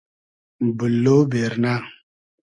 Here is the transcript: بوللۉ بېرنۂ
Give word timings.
بوللۉ 0.77 1.05
بېرنۂ 1.31 1.75